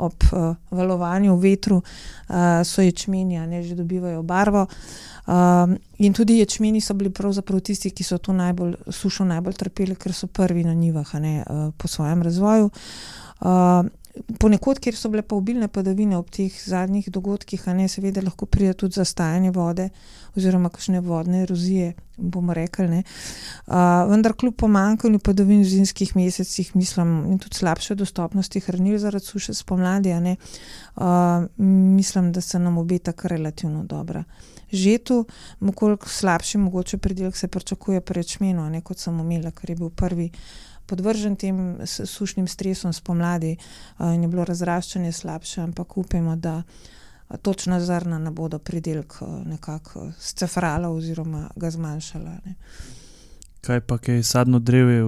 [0.00, 2.34] ob uh, valovanju, vetru, uh,
[2.64, 4.66] so ječmeni, ne že dobivajo barvo.
[5.26, 9.94] Um, in tudi ječmeni so bili pravzaprav tisti, ki so to najbolj sušo najbolj trpeli,
[9.94, 12.70] ker so prvi na njivah ne, uh, po svojem razvoju.
[13.40, 13.86] Uh,
[14.38, 18.46] Ponekod, kjer so bile pa obilne padavine ob teh zadnjih dogodkih, a ne seveda lahko
[18.46, 19.86] pride tudi zastajanje vode
[20.34, 23.02] oziroma kakšne vodne erozije, bomo rekli.
[23.66, 23.74] Uh,
[24.10, 29.54] vendar kljub pomankanju padavin v zimskih mesecih, mislim, in tudi slabše dostopnosti hranil zaradi suše
[29.54, 30.36] spomladi, ne,
[30.96, 34.24] uh, mislim, da se nam obeta kar relativno dobra.
[34.72, 35.24] Žetu,
[35.60, 40.30] mogoče slabši, mogoče pridelek se pričakuje prečmeno, kot sem omenila, ker je bil prvi
[40.90, 43.54] podvržen tem sušnim stresom spomladi
[44.00, 46.62] in je bilo razraščanje slabše, ampak upamo, da
[47.42, 52.36] točna zrna ne bodo pridelek nekako scefrala oziroma ga zmanjšala.
[52.44, 52.54] Ne.
[53.60, 55.04] Kaj pa je sadno drevje,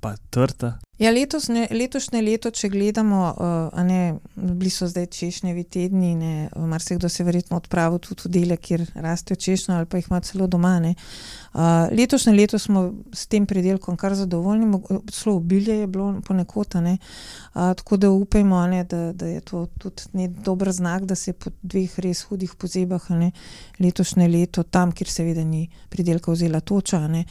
[0.00, 0.78] pa trta?
[0.96, 6.14] Ja, letos, ne, letošnje leto, če gledamo, uh, ne, bili so zdaj češnjevi tedni,
[6.56, 10.08] mar se kdo se verjetno odpravil tudi v dele, kjer rastejo češnje ali pa jih
[10.08, 10.78] ima celo doma.
[10.80, 11.60] Uh,
[11.92, 14.70] letošnje leto smo s tem predelkom kar zadovoljni,
[15.12, 17.12] zelo obilje je bilo ponekod, uh,
[17.52, 21.98] tako da upajmo, ne, da, da je to tudi dober znak, da se po dveh
[22.00, 23.32] res hudih pozebah ne,
[23.78, 27.04] letošnje leto tam, kjer seveda ni predelka vzela toča.
[27.08, 27.26] Ne,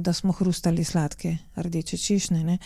[0.00, 2.44] da smo hrustali sladke rdeče češnje.
[2.44, 2.58] Ne.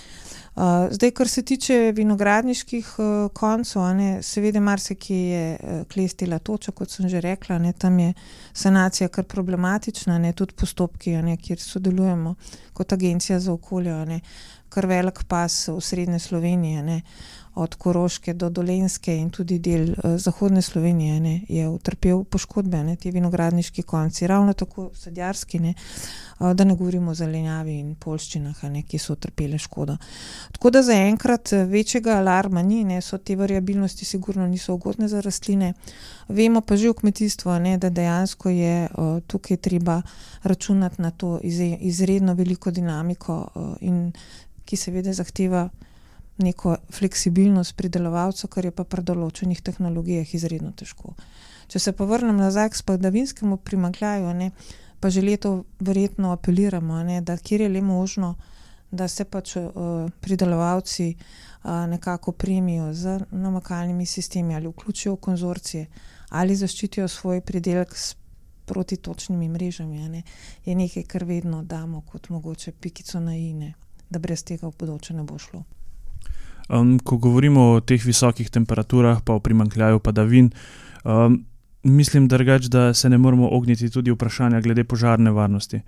[0.90, 2.88] Zdaj, kar se tiče vinogradniških
[3.32, 8.12] koncev, ne, seveda marsikaj je klestila toča, kot sem že rekla, ne, tam je
[8.52, 12.34] sanacija kar problematična, ne, tudi postopki, ne, kjer sodelujemo
[12.72, 14.20] kot agencija za okolje, ne,
[14.68, 16.82] kar velik pas v srednje Slovenije.
[16.82, 17.02] Ne
[17.54, 22.96] od Koroške do Dolenske in tudi del uh, zahodne Slovenije ne, je utrpel poškodbe, ne,
[22.96, 25.74] ti vinogradniški konci, ravno tako sadjarski, ne,
[26.38, 29.96] uh, da ne govorimo o zelenjavi in polščinah, ne, ki so utrpele škodo.
[30.52, 35.20] Tako da zaenkrat eh, večjega alarma ni, ne, so te variabilnosti sigurno niso ugodne za
[35.20, 35.72] rastline.
[36.28, 40.02] Vemo pa že v kmetijstvu, ne, da dejansko je uh, tukaj treba
[40.42, 44.12] računati na to izredno veliko dinamiko uh, in
[44.64, 45.68] ki seveda zahteva
[46.38, 51.14] neko fleksibilnost pridelovalcev, kar je pa pri določenih tehnologijah izredno težko.
[51.68, 54.50] Če se pa vrnem nazaj k spadavinskemu primankljaju, ne,
[55.00, 58.34] pa že leto verjetno apeliramo, ne, da kjer je le možno,
[58.94, 65.86] da se pač uh, pridelovalci uh, nekako premijo z namakalnimi sistemi ali vključijo v konzorcije
[66.30, 68.14] ali zaščitijo svoj pridelek s
[68.64, 70.22] protitočnimi mrežami, ne,
[70.64, 73.74] je nekaj, kar vedno damo kot mogoče pikico na ine,
[74.10, 75.64] da brez tega v bodoče ne bo šlo.
[76.68, 80.50] Um, ko govorimo o teh visokih temperaturah, pa o primankljaju padavin,
[81.04, 81.42] um,
[81.82, 85.80] mislim, drugač, da se ne moramo ogniti tudi vprašanja glede požarne varnosti.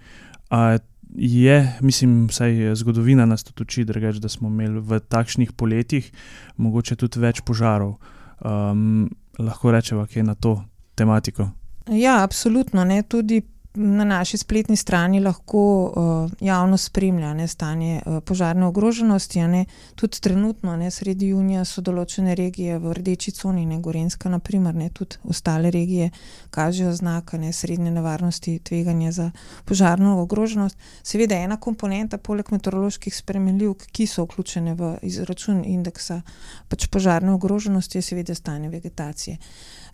[0.50, 0.78] A
[1.14, 6.10] je, mislim, vsaj zgodovina nas tudi uči, drugač, da smo imeli v takšnih poletjih
[6.56, 7.96] mogoče tudi več požarov.
[8.44, 9.08] Um,
[9.38, 10.58] lahko rečemo, kaj je na to
[10.94, 11.48] tematiko.
[11.88, 12.84] Ja, absolutno.
[12.84, 13.02] Ne.
[13.02, 13.40] Tudi
[13.76, 19.40] na naši spletni strani lahko uh, javno spremlja ne, stanje uh, požarne ogroženosti.
[19.46, 19.64] Ne.
[19.94, 24.88] Tudi trenutno, ne, sredi junija, so določene regije v rdeči coni, ne Gorenska, naprimer, ne,
[24.90, 26.10] tudi ostale regije
[26.50, 29.30] kažejo znake srednje nevarnosti, tveganja za
[29.64, 30.78] požarno ogroženost.
[31.02, 36.22] Seveda, ena komponenta, poleg meteoroloških spremenljivk, ki so vključene v izračun indeksa
[36.68, 39.38] pač požarne ogroženosti, je seveda stanje vegetacije.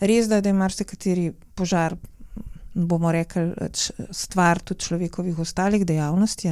[0.00, 1.96] Res da, da je marsikateri požar
[2.74, 3.52] bomo rekli,
[4.10, 6.48] stvar tudi človekovih ostalih dejavnosti,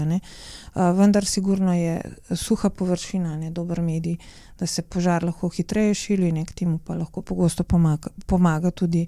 [0.74, 2.00] vendar sigurno je
[2.36, 4.16] suha površina, ne dober medij,
[4.58, 9.06] da se požar lahko hitreje širi in k temu pa lahko pogosto pomaga, pomaga tudi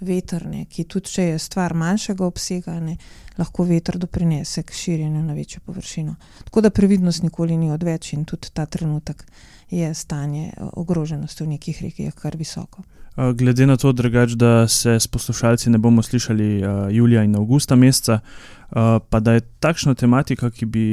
[0.00, 2.96] veter, ne, ki tudi če je stvar manjšega obsega, ne,
[3.38, 6.14] lahko veter doprinese k širjenju na večjo površino.
[6.44, 9.24] Tako da previdnost nikoli ni odveč in tudi ta trenutek
[9.70, 12.82] je stanje ogroženosti v nekih regijah kar visoko.
[13.16, 17.76] Glede na to, drugač, da se s poslušalci ne bomo slišali uh, julija in avgusta
[17.76, 20.84] meseca, uh, pa da je takšna tematika, ki bi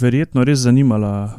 [0.00, 1.32] verjetno res zanimala uh,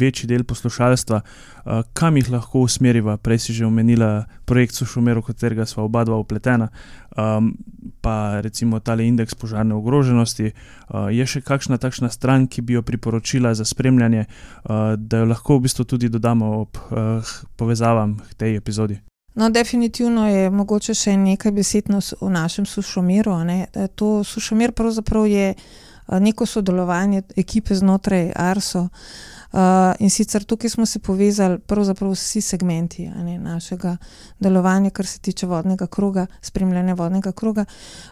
[0.00, 3.16] večji del poslušalstva, uh, kam jih lahko usmeriva.
[3.16, 6.72] Prej si že omenila projekt Sušumer, v katerega sva oba dva upletena,
[7.12, 7.52] um,
[8.00, 10.54] pa recimo tale indeks požarne ogroženosti.
[10.88, 15.32] Uh, je še kakšna takšna stran, ki bi jo priporočila za spremljanje, uh, da jo
[15.36, 19.04] lahko v bistvu tudi dodamo ob uh, povezavam k tej epizodi.
[19.34, 23.34] No, definitivno je mogoče še nekaj besed o našem sušomiru.
[23.44, 23.66] Ne.
[23.94, 25.54] To sušomir pravzaprav je
[26.08, 28.88] neko sodelovanje ekipe znotraj Arso.
[29.54, 29.60] Uh,
[29.98, 33.96] in sicer tukaj smo se povezali, pravzaprav vsi segmenti ne, našega
[34.40, 37.64] delovanja, kar se tiče vodnega kroga, spremljanja vodnega kroga.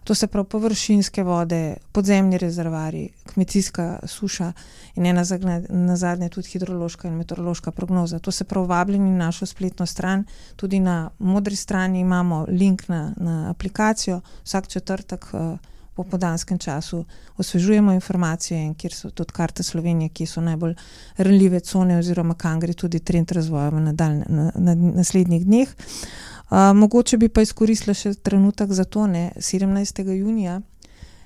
[0.05, 4.53] To se pravi površinske vode, podzemni rezervari, kmetijska suša
[4.95, 5.25] in ena
[5.69, 8.19] na zadnje tudi hidrološka in meteorološka prognoza.
[8.19, 10.25] To se pravi vabljeni na našo spletno stran,
[10.57, 15.27] tudi na modri strani imamo link na, na aplikacijo, vsak četrtek.
[15.33, 15.59] Uh,
[15.95, 17.05] po podanskem času
[17.37, 20.75] osvežujemo informacije in kjer so tudi karte Slovenije, ki so najbolj
[21.17, 25.69] ranljive cone, oziroma kam gre tudi trend razvoja v nadaljne, na, na, naslednjih dneh.
[25.69, 30.03] Uh, mogoče bi pa izkoristila še trenutek za to, da 17.
[30.17, 30.61] junija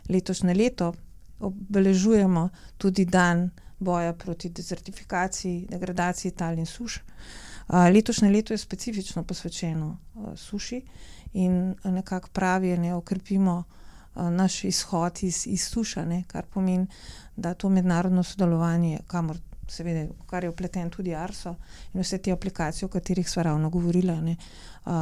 [0.09, 0.93] letošnje leto
[1.41, 2.49] obeležujemo
[2.79, 7.01] tudi dan boja proti dezertifikaciji, degradaciji tal in suš.
[7.69, 10.83] Uh, letošnje leto je specifično posvečeno uh, suši
[11.33, 13.86] in nekako pravi, da okrepimo Eh,
[14.17, 16.87] naš izhod iz, iz suša, kar pomeni,
[17.37, 19.37] da to mednarodno sodelovanje, kamor
[19.69, 21.55] seveda, kar je upleten tudi Arso
[21.95, 24.37] in vse te aplikacije, o katerih smo ravno govorili, ne,
[24.85, 24.93] uh,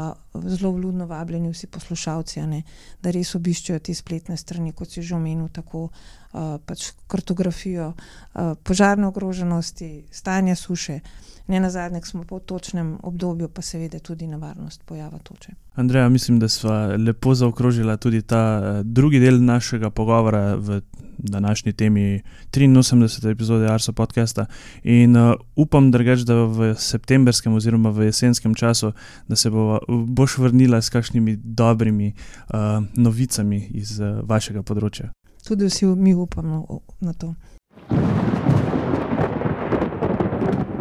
[0.46, 2.62] zelo vljudno vabljeni vsi poslušalci, ne,
[3.02, 8.54] da res obiščajo te spletne strani, kot si že omenil, tako uh, pač kartografijo uh,
[8.62, 11.00] požarne ogroženosti, stanja suše.
[11.46, 15.52] Ne na zadnje, smo po točnem obdobju, pa seveda tudi nevarnost pojava toče.
[15.74, 16.70] Andreja, mislim, da smo
[17.06, 20.80] lepo zaokrožili tudi ta drugi del našega pogovora v
[21.24, 22.22] današnji temi
[22.52, 23.30] 83.
[23.30, 24.46] epizode Arso podcasta.
[24.82, 28.92] In uh, upam, drugač, da v septembrskem oziroma v jesenskem času,
[29.28, 35.10] da se bo, boš vrnila s kakšnimi dobrimi uh, novicami iz uh, vašega področja.
[35.48, 37.34] tudi vsi mi upamo na to.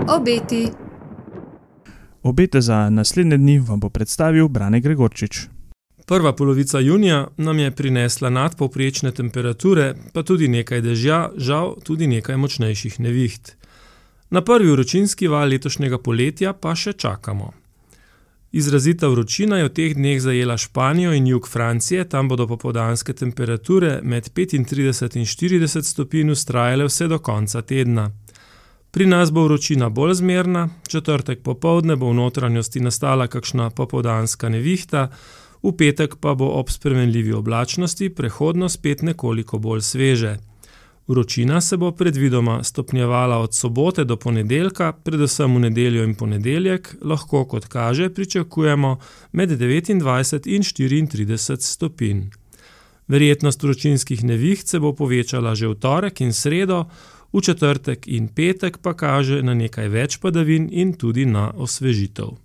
[0.07, 0.71] Obeti.
[2.23, 5.52] Obete za naslednje dni vam bo predstavil Brane Gregorčič.
[6.05, 12.37] Prva polovica junija nam je prinesla nadpovprečne temperature, pa tudi nekaj dežja, žal tudi nekaj
[12.37, 13.55] močnejših neviht.
[14.29, 17.53] Na prvi vročinski val letošnjega poletja pa še čakamo.
[18.53, 23.99] Izrazita vročina je v teh dneh zajela Španijo in jug Francije, tam bodo popoldanske temperature
[24.03, 28.11] med 35 in 40 stopinj ustrajale vse do konca tedna.
[28.91, 35.07] Pri nas bo vročina bolj zmerna, četrtek popovdne bo v notranjosti nastala kakšna popoldanska nevihta,
[35.63, 40.37] v petek pa bo ob spremenljivi oblačnosti prehodno spet nekoliko bolj sveže.
[41.07, 47.45] Vročina se bo predvidoma stopnjevala od sobote do ponedeljka, predvsem v nedeljo in ponedeljek, lahko
[47.45, 48.97] kot kaže pričakujemo
[49.31, 52.21] med 29 in 34 stopinj.
[53.07, 56.85] Verjetnost vročinskih neviht se bo povečala že v torek in sredo,
[57.33, 62.42] v četrtek in petek pa kaže na nekaj več padavin in tudi na osvežitev.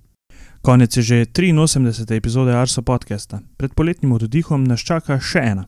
[0.62, 2.16] Konec je že 83.
[2.16, 3.40] epizode Arso podcasta.
[3.56, 5.64] Pred poletnim oddihom nas čaka še ena.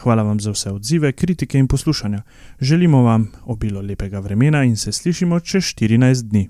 [0.00, 2.22] Hvala vam za vse odzive, kritike in poslušanja.
[2.60, 6.48] Želimo vam obilo lepega vremena in se slišimo čez 14 dni.